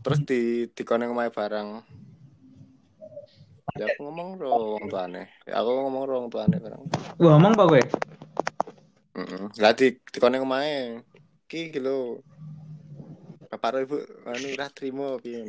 terus 0.00 0.22
di 0.22 0.66
di 0.70 0.82
kono 0.82 1.06
omahe 1.06 1.30
barang 1.30 1.68
ya 3.74 3.86
aku 3.86 4.00
ngomong 4.02 4.28
ro 4.34 4.48
wong 4.76 4.86
tuane 4.86 5.22
ya 5.44 5.58
aku 5.58 5.70
ngomong 5.78 6.02
ro 6.04 6.14
wong 6.16 6.28
tuane 6.28 6.56
barang 6.56 6.82
Wah, 7.18 7.30
ngomong 7.34 7.52
apa 7.54 7.64
kowe? 7.64 7.82
heeh 9.14 9.42
lah 9.58 9.72
di 9.74 9.86
di 9.98 10.18
kono 10.18 10.38
omahe 10.38 11.02
ki 11.46 11.70
iki 11.70 11.78
lho 11.78 12.22
Bapak 13.48 13.80
ibu 13.80 13.96
anu 14.28 14.46
ora 14.52 14.68
trimo 14.68 15.16
piye 15.24 15.40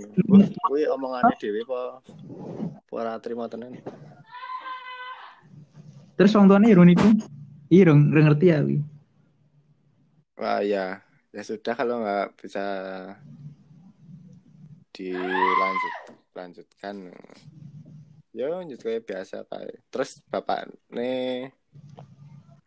kuwi 0.63 0.87
omongane 0.87 1.35
dhewe 1.35 1.67
apa 1.67 1.99
apa 2.79 2.93
ora 2.95 3.19
trimo 3.19 3.43
tenan 3.51 3.75
Terus 6.15 6.35
wong 6.35 6.51
tuane. 6.51 6.67
Iya 7.71 7.83
dong, 7.87 8.11
nggak 8.11 8.23
ngerti 8.27 8.45
ya. 8.51 8.59
Wi. 8.59 8.83
Wah 10.35 10.59
ya, 10.59 10.99
ya 11.31 11.41
sudah 11.47 11.71
kalau 11.71 12.03
nggak 12.03 12.35
bisa 12.35 12.65
dilanjut 14.91 15.95
lanjutkan. 16.35 16.95
Ya 18.35 18.51
lanjut 18.51 18.83
kayak 18.83 19.07
biasa 19.07 19.47
kayak. 19.47 19.79
Terus 19.87 20.19
bapak 20.27 20.67
nih 20.91 21.55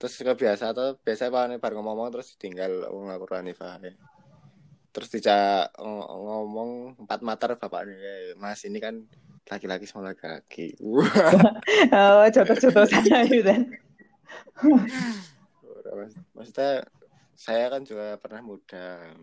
terus 0.01 0.19
kayak 0.19 0.35
biasa 0.35 0.73
atau 0.73 0.97
biasa 0.99 1.29
pak 1.29 1.45
nih 1.53 1.59
baru 1.61 1.79
ngomong 1.79 2.09
terus 2.09 2.33
tinggal 2.41 2.89
ngaku 2.89 3.37
Hanifah. 3.37 3.81
Terus 4.93 5.09
ng- 5.09 6.09
ngomong 6.13 6.71
empat 7.01 7.21
mater 7.25 7.57
bapak 7.57 7.89
nih 7.89 7.97
kayak, 7.97 8.37
Mas 8.37 8.61
ini 8.69 8.77
kan 8.77 9.01
laki-laki 9.49 9.89
sama 9.89 10.13
laki-laki. 10.13 10.77
Oh, 11.93 12.25
contoh-contoh 12.29 12.85
saya 12.93 13.25
kan. 13.41 13.61
Mas- 15.93 16.21
maksudnya 16.37 16.85
saya 17.33 17.67
kan 17.73 17.83
juga 17.89 18.21
pernah 18.21 18.45
muda. 18.45 19.17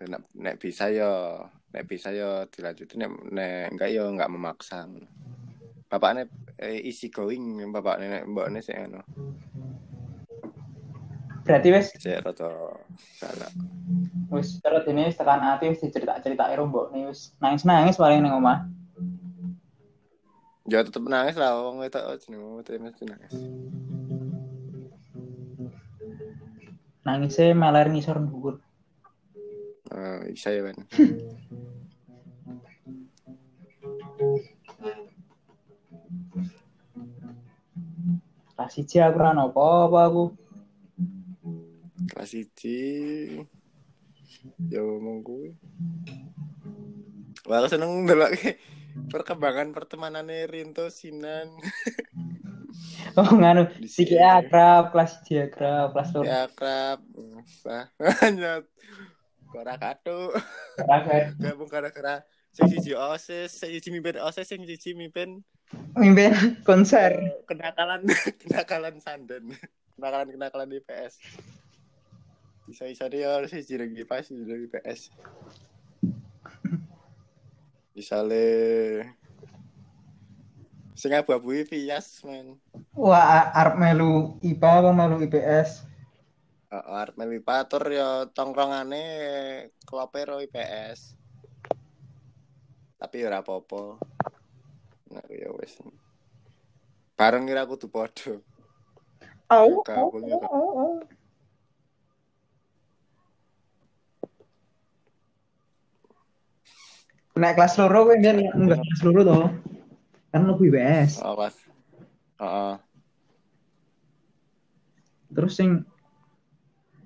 Nek, 0.00 0.32
nek 0.32 0.56
bisa 0.56 0.88
yo 0.88 1.44
nek 1.70 1.84
bisa 1.86 2.10
yo 2.10 2.48
dilanjutin 2.50 3.04
nek, 3.04 3.12
nek 3.30 3.64
enggak 3.76 3.90
yo 3.92 4.08
enggak 4.08 4.32
memaksa. 4.32 4.88
Bapaknya 5.92 6.24
eh, 6.56 6.80
easy 6.88 7.12
going 7.12 7.68
bapaknya 7.68 8.20
nek 8.20 8.24
mbaknya 8.32 8.60
sih 8.64 8.74
anu 8.74 9.04
Berarti 11.50 11.68
wes 11.74 11.90
rada 12.22 12.78
salah 13.18 13.50
wes 14.30 14.62
terus 14.62 14.86
ini 14.86 15.10
wis 15.10 15.18
tekan 15.18 15.42
ati 15.42 15.74
wis 15.74 15.82
dicerita-cerita 15.82 16.46
ero 16.46 16.70
mbok 16.70 16.94
nih 16.94 17.10
wis 17.10 17.34
nangis-nangis 17.42 17.98
paling 17.98 18.22
ning 18.22 18.30
omah. 18.30 18.70
ya 20.70 20.86
tetep 20.86 21.02
nangis 21.02 21.34
lah 21.34 21.58
wong 21.58 21.82
oh 21.82 22.16
jeneng 22.22 22.62
itu 22.62 22.78
mesti 22.78 23.02
nangis 23.02 23.34
Nangisnya 27.02 27.56
meler 27.56 27.90
ngisor 27.90 28.22
dhuwur. 28.22 28.62
Eh, 29.90 30.30
bisa 30.30 30.54
ya 30.54 30.62
kan 30.70 30.78
siji 38.70 39.02
aku 39.02 39.18
ora 39.18 39.34
apa-apa 39.34 39.98
aku. 40.06 40.24
Kelas 42.20 42.36
siji 42.36 42.84
ya 44.68 44.84
ngomong 44.84 45.24
kuwi 45.24 45.56
Wah, 47.48 47.64
seneng 47.64 48.04
ndelok 48.04 48.36
perkembangan 49.08 49.72
pertemanannya 49.72 50.44
Rinto 50.44 50.92
Sinan. 50.92 51.48
Oh 53.16 53.24
nganu, 53.26 53.72
siki 53.88 54.20
akrab, 54.20 54.92
kelas 54.92 55.24
siji 55.24 55.48
akrab, 55.48 55.96
kelas 55.96 56.12
loro. 56.12 56.28
Ya 56.28 56.44
akrab 56.44 57.00
Wah, 57.64 57.88
hanya 58.20 58.60
ora 59.56 59.74
kado. 59.80 60.36
Akrab. 60.76 61.40
gabung 61.40 61.72
gara-gara 61.72 62.20
sing 62.52 62.68
siji 62.68 62.92
OSIS 62.92 63.48
sing 63.56 63.72
siji 63.72 63.88
mimpin 63.88 64.20
OSIS 64.20 64.44
sing 64.44 64.60
siji 64.68 64.92
mimpin 64.92 65.40
Mimpin 65.96 66.60
konser. 66.68 67.16
eh, 67.16 67.40
kenakalan 67.48 68.04
kenakalan 68.44 69.00
sanden 69.00 69.56
kenakalan 69.96 70.28
kenakalan 70.28 70.68
IPS 70.76 71.16
bisa 72.70 72.86
bisa 72.86 73.10
dia 73.10 73.34
siji 73.50 73.74
lagi 73.74 74.06
pas 74.06 74.22
siji 74.22 74.46
lagi 74.46 74.70
IPS 74.70 75.00
bisa 77.90 78.22
le 78.22 78.46
sing 80.94 81.10
abu-abu 81.18 81.66
Vias 81.66 82.22
men 82.22 82.62
Wah, 82.94 83.50
arep 83.56 83.80
melu 83.80 84.36
IPA 84.44 84.70
apa 84.84 84.90
melu 84.92 85.16
IPS? 85.24 85.88
Uh, 86.68 87.00
arep 87.00 87.16
melu 87.16 87.40
patur 87.40 87.80
ya 87.88 88.28
tongkrongane 88.28 89.04
klopero 89.88 90.36
IPS. 90.44 91.16
Tapi 93.00 93.24
ya 93.24 93.32
ora 93.32 93.40
apa-apa. 93.40 93.96
Nah, 95.16 95.24
ya 95.32 95.48
wis. 95.56 95.80
Bareng 97.16 97.48
kira 97.48 97.64
kudu 97.64 97.88
padha. 97.88 98.36
Au, 99.48 99.80
Gabung 99.80 100.28
ya, 100.28 100.36
Kak. 100.36 100.52
Nek 107.38 107.54
kelas 107.54 107.78
loro 107.78 108.10
kowe 108.10 108.16
kan 108.18 108.36
enggak 108.42 108.80
kelas 108.82 109.02
loro 109.06 109.20
toh. 109.22 109.46
Kan 110.30 110.46
lebih 110.46 110.70
IPS. 110.74 111.22
Oh, 111.22 111.34
pas. 111.34 111.54
Heeh. 112.42 112.74
Terus 115.30 115.52
sing 115.54 115.86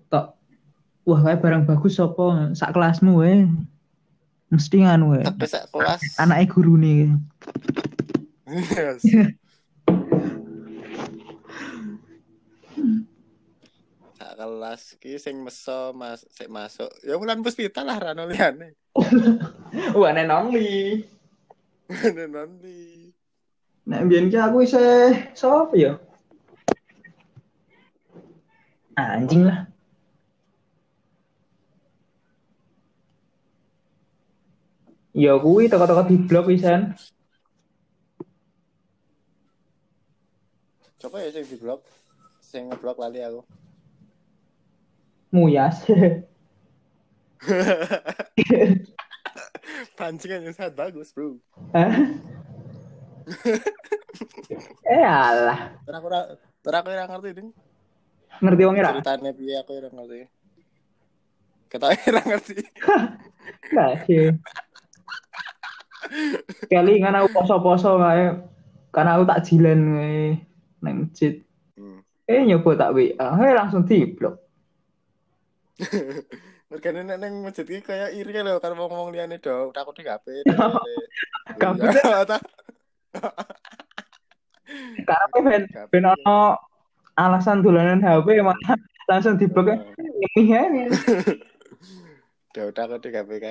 tok 0.09 0.37
wah 1.05 1.21
kayak 1.21 1.41
barang 1.45 1.63
bagus 1.69 2.01
apa 2.01 2.57
sak 2.57 2.73
kelasmu 2.73 3.21
we. 3.21 3.49
Mesti 4.49 4.85
nganu 4.85 5.17
we. 5.17 5.21
Tapi 5.25 5.45
sak 5.45 5.69
kelas. 5.73 6.01
Anake 6.17 6.53
gurune. 6.53 7.21
Yes. 8.49 9.05
kelas 14.45 15.01
ki 15.01 15.17
sing 15.17 15.41
meso 15.41 15.97
mas 15.97 16.21
sik 16.37 16.53
masuk. 16.53 16.93
Ya 17.01 17.17
bulan 17.17 17.41
puspita 17.41 17.81
lah 17.81 17.97
rano 17.97 18.29
liyane. 18.29 18.77
Wah, 19.99 20.13
nek 20.13 20.29
nongli. 20.29 21.01
Nanti. 21.89 23.09
Nek 23.89 24.01
mbiyen 24.05 24.29
ki 24.29 24.37
aku 24.37 24.69
isih 24.69 25.33
sapa 25.33 25.73
ya? 25.73 25.97
Anjing 29.01 29.49
lah. 29.49 29.65
Ya 35.17 35.41
kuwi 35.41 35.73
toko-toko 35.73 36.05
di 36.05 36.21
blog 36.21 36.53
pisan. 36.53 36.93
Coba 41.01 41.25
ya 41.25 41.33
sing 41.33 41.49
di 41.49 41.57
blog. 41.57 41.81
Sing 42.45 42.69
ngeblok 42.69 43.01
lali 43.01 43.25
aku. 43.25 43.64
Muyas. 45.35 45.83
Pancingan 49.99 50.47
yang 50.47 50.55
sangat 50.55 50.75
bagus, 50.79 51.11
bro. 51.11 51.35
Eh 54.85 55.03
alah, 55.03 55.75
Terus 55.83 55.97
aku 55.99 56.09
terus 56.63 56.77
aku 56.79 56.89
ora 56.93 57.05
ngerti 57.09 57.31
ding. 57.35 57.49
ngerti 58.39 58.63
wong 58.67 58.77
ora? 58.79 58.91
Ceritane 58.95 59.31
piye 59.35 59.55
aku 59.59 59.71
ora 59.75 59.89
ngerti. 59.91 60.19
Kita 61.67 61.87
ora 61.91 62.21
ngerti. 62.31 62.57
Enggak 63.73 63.93
sih. 64.07 64.25
Kali 66.69 67.01
kan 67.01 67.17
aku 67.17 67.29
poso-poso 67.33 67.97
kae 67.97 68.39
kan 68.93 69.07
aku 69.09 69.23
tak 69.27 69.43
jilen 69.49 69.81
kae 69.99 70.19
nang 70.85 70.95
masjid. 71.09 71.41
Hmm. 71.75 72.05
Eh 72.29 72.45
nyoba 72.45 72.77
tak 72.77 72.93
WA, 72.93 73.27
eh 73.41 73.53
langsung 73.57 73.89
di 73.89 74.05
blok. 74.05 74.44
Mergane 76.71 77.03
nek 77.03 77.19
ning 77.19 77.43
masjid 77.43 77.67
iki 77.67 77.83
kaya 77.83 78.15
iri 78.15 78.31
lho 78.31 78.63
karo 78.63 78.79
ngomong 78.79 79.11
liyane 79.11 79.43
do, 79.43 79.75
takut 79.75 79.99
di 79.99 80.07
HP. 80.07 80.47
Gabut. 81.59 81.91
Karena 85.07 85.39
ben 85.45 85.63
ben 85.91 86.05
ono 86.07 86.57
alasan 87.15 87.63
dolanan 87.63 88.03
HP 88.03 88.43
malah 88.43 88.75
langsung 89.07 89.39
di 89.39 89.47
blok 89.47 89.71
nyemih 89.71 90.47
ya 90.49 90.63
udah 92.55 92.65
udah 92.73 92.83
aku 92.89 92.97
di 93.05 93.11
KPK 93.13 93.47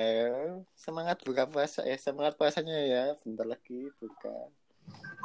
semangat 0.74 1.22
buka 1.22 1.46
puasa 1.48 1.86
ya 1.86 1.96
semangat 1.96 2.36
puasanya 2.36 2.76
ya. 2.84 3.14
Bentar 3.20 3.46
lagi 3.48 3.88
buka 4.00 4.34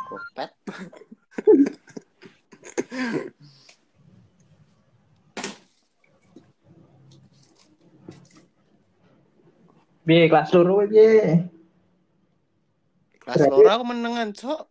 kopet 0.07 0.51
Piye 10.09 10.25
kelas 10.25 10.49
loro 10.57 10.81
piye? 10.89 11.45
kelas 13.21 13.45
loro 13.45 13.69
aku 13.69 13.83
menengan 13.85 14.33
cok 14.33 14.61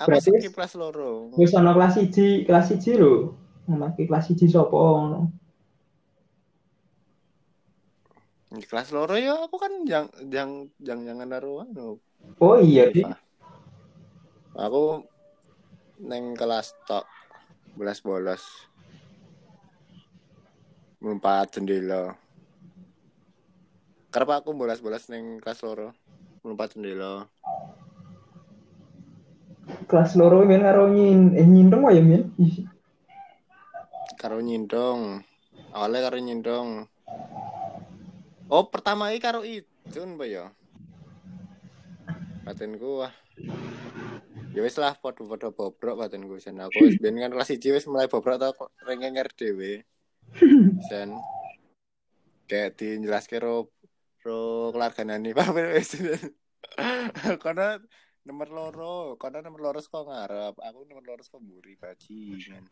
apa 0.00 0.08
Berarti- 0.08 0.40
sih 0.40 0.48
kelas 0.48 0.72
loro 0.80 1.28
Wis 1.36 1.52
ana 1.52 1.76
kelas 1.76 2.00
1, 2.00 2.48
kelas 2.48 2.72
1 2.72 2.96
lho. 2.96 3.36
Nang 3.68 3.92
kelas 3.92 4.32
1 4.32 4.48
sapa 4.48 4.72
ngono? 4.72 5.20
Di 8.56 8.64
kelas 8.64 8.88
loro 8.96 9.20
ya 9.20 9.36
aku 9.36 9.60
kan 9.60 9.84
yang 9.84 10.08
yang 10.32 10.50
yang 10.80 11.04
jangan 11.04 11.28
naruh 11.28 11.60
anu 11.60 12.00
Oh 12.40 12.56
iya. 12.56 12.88
FIFA. 12.88 13.20
Aku 14.56 15.04
neng 16.00 16.32
kelas 16.32 16.72
tok 16.88 17.04
belas 17.76 18.00
bolos. 18.00 18.40
Melompat 21.04 21.52
jendela. 21.52 22.16
Kenapa 24.16 24.40
aku 24.40 24.56
bolas-bolas 24.56 25.12
neng 25.12 25.44
kelas 25.44 25.60
loro? 25.60 25.92
Melompat 26.40 26.72
jendela. 26.72 27.28
kelas 29.92 30.16
loro 30.16 30.40
men 30.40 30.64
karo 30.64 30.88
nyin 30.88 31.36
eh 31.36 31.44
nyindong 31.44 31.84
wae 31.84 32.00
men. 32.00 32.32
Karo 34.16 34.40
nyindong. 34.40 35.20
Awalnya 35.68 36.08
karo 36.08 36.16
nyindong. 36.16 36.88
Oh, 38.48 38.64
pertama 38.72 39.12
ini 39.12 39.20
karo 39.20 39.44
Ijun, 39.44 40.16
Pak 40.16 40.28
ya. 40.32 40.48
Batinku 42.48 43.04
wah. 43.04 43.12
Ya 44.56 44.64
wis 44.64 44.80
lah 44.80 44.96
padha-padha 44.96 45.52
bobrok 45.52 46.00
batinku 46.00 46.40
sen 46.40 46.56
aku 46.56 46.88
wis 46.88 46.96
ben 47.04 47.20
kan 47.20 47.36
kelas 47.36 47.52
1 47.52 47.60
wis 47.68 47.84
mulai 47.84 48.08
bobrok 48.08 48.40
kok 48.56 48.72
rengenger 48.80 49.28
dhewe. 49.36 49.84
Sen 50.88 51.12
kayak 52.46 52.78
dijelaske 52.78 53.42
ro 53.42 53.74
ro 54.26 54.74
kelarganane 54.74 55.30
Pak? 55.30 55.48
Wis. 55.78 55.94
Karena 57.38 57.78
nomor 58.26 58.48
loro, 58.50 59.14
karena 59.22 59.38
nomor 59.46 59.70
loro 59.70 59.78
kok 59.78 60.02
ngarep, 60.10 60.54
aku 60.58 60.78
nomor 60.90 61.04
loro 61.06 61.22
kok 61.22 61.38
mburi 61.38 61.78
bajingan. 61.78 62.66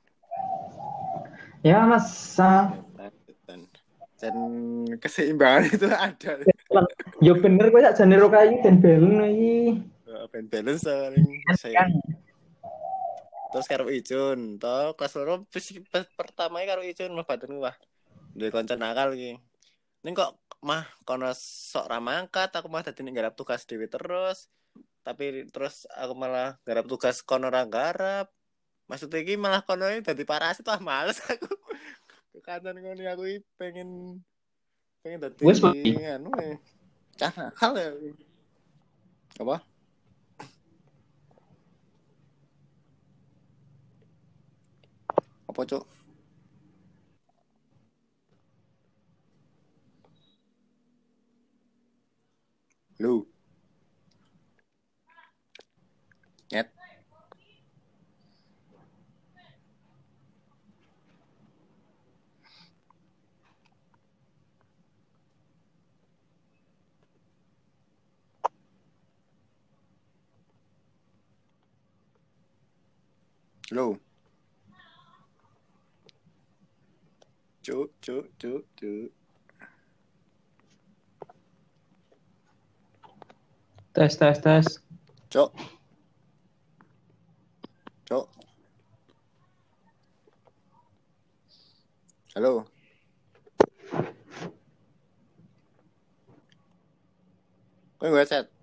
Ya 1.62 1.86
Mas, 1.86 2.34
dan 3.46 3.62
dan 4.18 4.34
keseimbangan 4.98 5.62
itu 5.68 5.86
ada. 5.90 6.32
Yo 7.22 7.38
bener 7.38 7.70
kowe 7.70 7.82
sak 7.82 8.02
jane 8.02 8.16
kayu 8.18 8.54
dan 8.62 8.76
belen 8.82 9.22
iki. 9.30 9.58
ben 10.30 10.46
balance 10.46 10.86
paling 10.86 11.26
terus 13.50 13.66
karo 13.66 13.90
Icun 13.90 14.62
toh 14.62 14.94
kelas 14.94 15.14
loro 15.18 15.42
pertama 16.18 16.62
karo 16.62 16.86
Icun 16.86 17.14
mah 17.14 17.26
batin 17.26 17.58
wah. 17.58 17.74
Duwe 18.34 18.50
kanca 18.50 18.78
nakal 18.78 19.14
iki. 19.14 19.38
Ning 20.06 20.14
kok 20.14 20.38
mah 20.64 20.88
kono 21.05 21.29
sok 21.37 21.87
ra 21.92 22.00
mangkat 22.00 22.48
aku 22.57 22.72
mah 22.72 22.81
dadi 22.81 23.05
nggarap 23.05 23.37
tugas 23.37 23.68
dhewe 23.68 23.87
terus. 23.87 24.48
Tapi 25.05 25.46
terus 25.53 25.85
aku 25.92 26.16
malah 26.16 26.57
garap 26.64 26.88
tugas 26.88 27.20
kono 27.20 27.53
ra 27.53 27.68
garap 27.68 28.33
maksudnya 28.85 29.24
iki 29.24 29.40
malah 29.40 29.64
kono 29.64 29.88
ini 29.88 30.05
dadi 30.05 30.24
parasit 30.24 30.64
wah 30.68 30.81
males 30.81 31.20
aku. 31.20 31.48
Ke 32.33 32.40
kantor 32.40 32.81
ngono 32.81 33.03
aku 33.05 33.24
pengen 33.61 34.20
pengen 35.05 35.18
dadi 35.20 35.42
Wes, 35.44 35.61
anu 35.61 36.33
eh. 36.40 36.57
cah 37.20 37.33
nakal 37.37 37.77
ya 37.79 37.92
apa? 39.38 39.57
Apa 45.50 45.61
cok 45.62 46.03
lu. 52.98 53.26
Nyet 56.52 56.68
lu. 73.70 73.98
Cuk 77.64 77.90
cuk 78.04 78.26
cuk 78.38 78.62
cuk 78.76 79.23
Tes 83.94 84.16
tes 84.18 84.40
tes. 84.42 84.66
Cok. 85.30 85.54
Cok. 88.09 88.28
Halo. 92.35 92.66
Kowe 97.98 98.11
gue 98.11 98.26
chat. 98.26 98.53